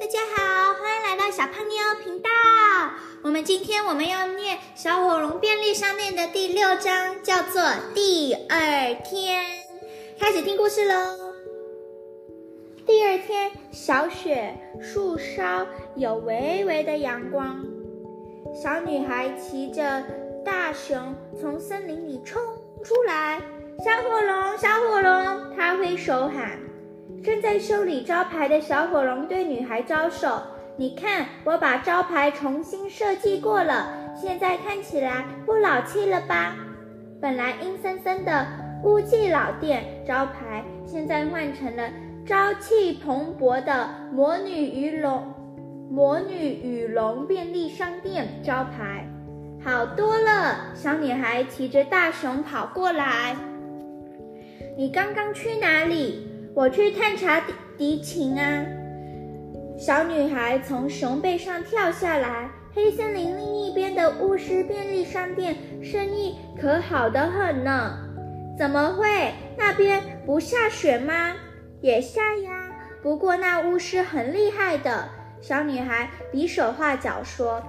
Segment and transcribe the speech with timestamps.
[0.00, 2.30] 大家好，欢迎来到小胖妞频道。
[3.20, 7.60] 我们今天我们要念《小火龙便利商店》的第六章，叫做
[7.94, 9.42] 《第二天》。
[10.16, 11.34] 开始听故事喽。
[12.86, 15.66] 第二天，小雪，树梢
[15.96, 17.66] 有微微的阳光。
[18.54, 20.04] 小女孩骑着
[20.44, 22.40] 大熊从森林里冲
[22.84, 23.42] 出来，
[23.84, 26.56] 小火龙，小火龙，她挥手喊。
[27.24, 30.40] 正在修理招牌的小火龙对女孩招手
[30.76, 36.56] ：“你看，我把招牌重新设计过了，现在看起来不老气了吧？
[37.20, 38.46] 本来阴森森的
[38.84, 41.90] 污迹老店招牌，现在换成了
[42.24, 45.34] 朝气蓬勃的魔女与龙
[45.90, 49.04] 魔女与龙便利商店招牌，
[49.64, 53.36] 好多了。”小女孩骑着大熊跑过来
[54.78, 56.24] ：“你刚刚去哪里？”
[56.58, 58.66] 我去探查敌敌情啊！
[59.78, 62.50] 小女孩从熊背上跳下来。
[62.74, 67.96] 黑森林另一边的巫师便利商店生意可好得很呢。
[68.58, 69.32] 怎么会？
[69.56, 71.32] 那边不下雪吗？
[71.80, 72.50] 也下呀。
[73.04, 75.08] 不过那巫师很厉害的。
[75.40, 77.62] 小女孩比手画脚说：“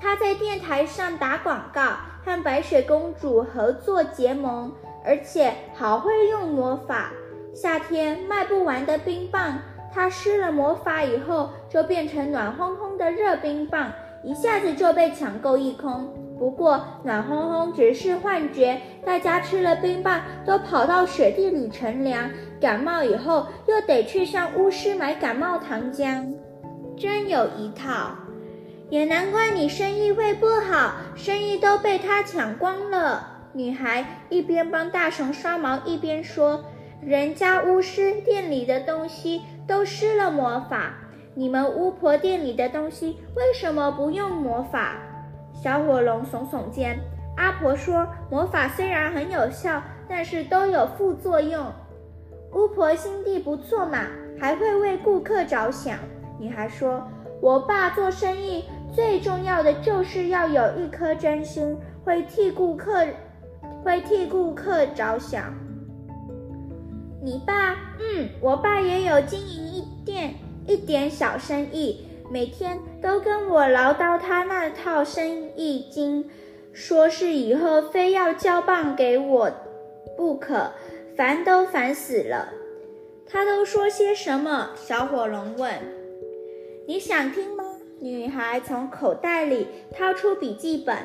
[0.00, 4.72] 她在电台上打广告，和白雪公主合作结盟，
[5.04, 7.10] 而且好会用魔法。”
[7.56, 9.58] 夏天卖不完的冰棒，
[9.90, 13.90] 它施了魔法以后就变成暖烘烘的热冰棒，
[14.22, 16.12] 一下子就被抢购一空。
[16.38, 22.28] 不过暖烘烘只是幻觉，大家吃了冰棒都跑到雪地里乘凉，
[22.60, 26.30] 感冒以后又得去向巫师买感冒糖浆，
[26.94, 28.10] 真有一套。
[28.90, 33.26] 也难怪你生意会不好，生意都被他抢光了。
[33.54, 36.62] 女孩一边帮大熊刷毛，一边说。
[37.02, 40.94] 人家巫师店里的东西都施了魔法，
[41.34, 44.96] 你们巫婆店里的东西为什么不用魔法？
[45.52, 46.98] 小火龙耸耸肩。
[47.36, 51.66] 阿婆说，魔法虽然很有效，但是都有副作用。
[52.52, 54.06] 巫婆心地不错嘛，
[54.40, 55.98] 还会为顾客着想。
[56.38, 57.06] 女孩说，
[57.40, 63.06] 我爸做生意最重要的就是要有一颗真心，会替顾客，
[63.84, 65.54] 会替顾客着想。
[67.26, 76.30] 你爸，嗯，我爸也有经营一店一点小生意，每天都跟我唠叨他那套生意经，
[76.72, 79.50] 说是以后非要交棒给我
[80.16, 80.70] 不可，
[81.16, 82.50] 烦都烦死了。
[83.28, 84.70] 他都说些什么？
[84.76, 85.72] 小火龙问。
[86.86, 87.64] 你想听吗？
[87.98, 90.96] 女孩从口袋里掏出笔记本，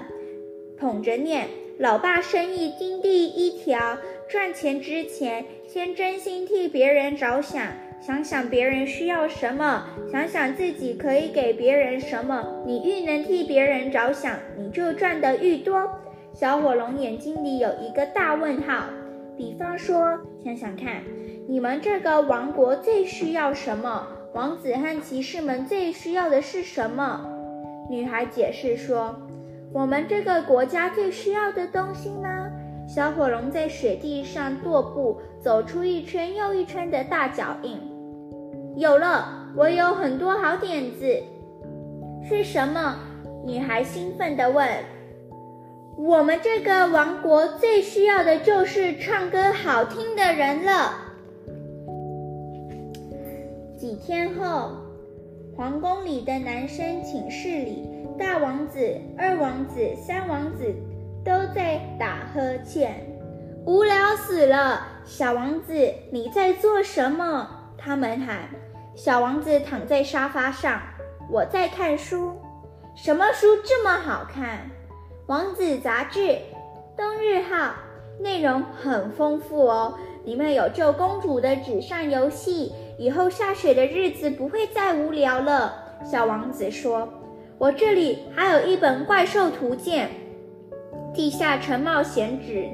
[0.78, 1.50] 捧着念。
[1.80, 3.98] 老爸生意经第一条，
[4.32, 7.68] 赚钱之前先真心替别人着想，
[8.00, 12.64] 想想别人需要什么，想想自己可以给别人什么。
[12.66, 15.86] 你愈能替别人着想，你就赚得愈多。
[16.34, 18.86] 小火龙眼睛里有一个大问号。
[19.36, 21.04] 比方说，想想看，
[21.50, 24.08] 你们这个王国最需要什么？
[24.34, 27.30] 王子和骑士们最需要的是什么？
[27.90, 29.14] 女孩解释说。
[29.74, 32.41] 我们这个国家最需要的东西呢？
[32.94, 37.80] 小火龙在雪地上踱步，走出一圈又一圈的大脚印。
[38.76, 41.24] 有了，我有很多好点子。
[42.22, 42.98] 是什么？
[43.46, 44.68] 女孩兴奋地问。
[45.98, 50.92] 我们这个王国最需要的就是唱歌好听的人了。
[53.78, 54.72] 几天后，
[55.56, 57.88] 皇宫里的男生寝室里。
[58.20, 58.86] 大王子、
[59.18, 60.76] 二王子、三王子
[61.24, 63.06] 都在打呵欠，
[63.66, 64.88] 无聊死了。
[65.06, 65.74] 小王子，
[66.12, 67.48] 你在做什么？
[67.78, 68.50] 他们喊。
[68.96, 70.82] 小王子躺在沙发上，
[71.30, 72.34] 我在看书。
[72.96, 74.70] 什么书这么好看？
[75.28, 76.38] 王子杂志，
[76.98, 77.74] 冬日号，
[78.20, 79.98] 内容很丰富哦。
[80.26, 85.74] 里面有救公主的纸上游戏，以后下雪的日子不会再无聊了。
[86.04, 87.08] 小王子说。
[87.58, 90.08] 我这里还有一本《怪兽图鉴》
[91.14, 92.70] 《地下城冒险指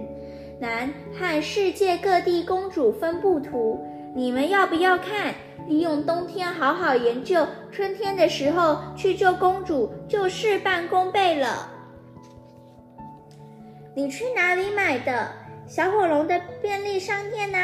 [0.59, 0.89] 南》
[1.19, 3.83] 和世界各地公主分布图，
[4.15, 5.33] 你们要不要看？
[5.67, 11.69] 利用冬天好好研究，春天的时候去救公主就事半功倍了。
[13.93, 15.27] 你去哪里买的？
[15.67, 17.57] 小火龙的便利商店呢？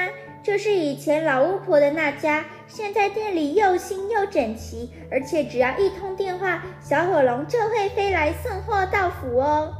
[0.43, 9.73] 就是以前老巫婆的那家，现在店里又新又整齐，而且只要一通电话，小火龙就会飞来送货到府哦。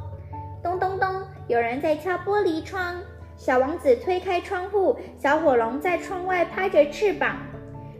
[0.63, 2.95] 咚咚咚，有人在敲玻璃窗。
[3.35, 7.37] 小王子推开窗户，小火龙在窗外拍着翅膀。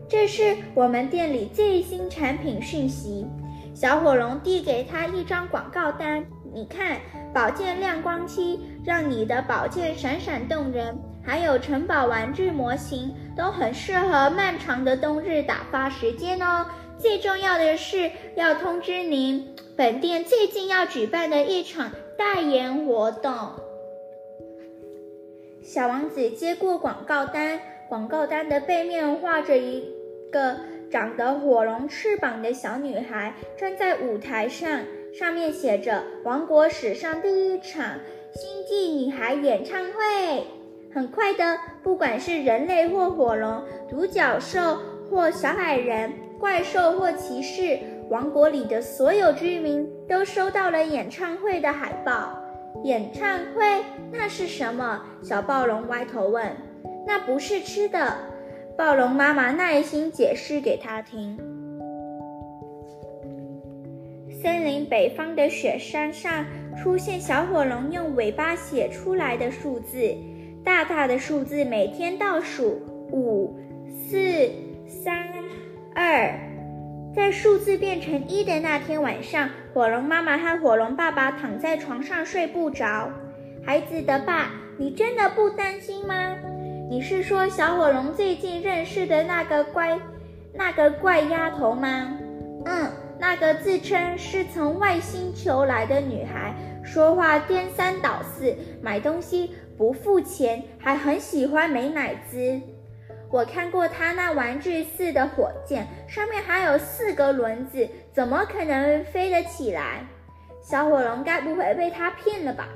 [0.07, 3.27] 这是我们店里最新产品讯息。
[3.74, 6.24] 小火龙递给他一张广告单，
[6.54, 6.98] 你看，
[7.33, 10.95] 宝剑亮光漆让你的宝剑闪闪动人，
[11.25, 16.66] 还有城堡玩具模型，都很适合漫长的冬日打发时间哦。
[17.00, 23.31] 最重要的是要通知您，本店最近要举办的一场代言活动。
[25.62, 29.83] 小王子接过广告单，广告单的背面画着一
[30.31, 30.57] 个。
[30.92, 34.81] 长得火龙翅膀的小女孩站在舞台上，
[35.12, 37.98] 上面写着“王国史上第一场
[38.31, 40.44] 星际女孩演唱会”。
[40.94, 44.77] 很快的，不管是人类或火龙、独角兽
[45.09, 52.39] 或小矮人、怪兽或骑士，王国里的所有居民都收到了演唱会的海报。
[52.83, 53.83] 演唱会？
[54.11, 55.01] 那是什么？
[55.21, 56.45] 小暴龙歪头问。
[57.05, 58.15] 那不是吃的。
[58.77, 61.38] 暴龙妈妈耐心解释给他听：
[64.41, 66.45] 森林北方的雪山上
[66.75, 70.15] 出现小火龙用尾巴写出来的数字，
[70.63, 73.56] 大大的数字每天倒数五、
[73.88, 74.49] 四、
[74.88, 75.27] 三、
[75.94, 76.52] 二。
[77.15, 83.12] 在数字变成一的那天晚上，火龙妈妈和火龙爸爸躺在床上睡不着。
[83.63, 86.36] 孩子的爸，你真的不担心吗？
[86.89, 90.00] 你是说小火龙最近认识的那个怪、
[90.54, 92.18] 那个怪丫头吗？
[92.65, 92.89] 嗯，
[93.19, 102.59] 那个自称是从外星球来的女孩，说话颠三倒四，买东西不付钱，还很喜欢美乃滋。
[103.33, 110.06] 我看过他那玩具似的火箭，上面还有四个轮子，怎么可能飞得起来？
[110.62, 112.69] 小火龙该不会被他骗了吧？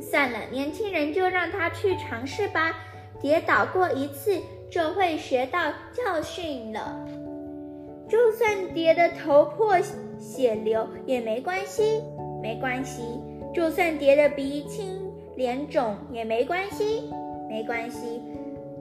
[0.00, 2.76] 算了，年轻人就让他去尝试吧。
[3.20, 4.36] 跌倒过一次
[4.68, 7.06] 就会学到教训了，
[8.08, 9.78] 就算跌得头破
[10.18, 12.02] 血流也没关系，
[12.42, 13.00] 没关系。
[13.54, 17.08] 就算跌得鼻青脸肿也没关系，
[17.48, 18.20] 没关系。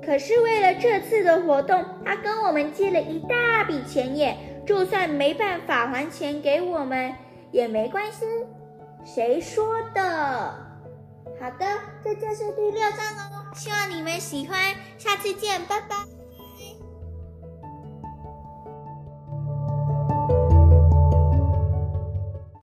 [0.03, 7.13] 可是为了这次的活动，他跟我们借了一大笔钱耶，就算没办法还钱给我们
[7.51, 8.25] 也没关系。
[9.05, 10.01] 谁说的？
[11.39, 11.65] 好的，
[12.03, 12.99] 这就是第六章
[13.31, 14.57] 哦，希望你们喜欢，
[14.97, 16.20] 下次见，拜拜。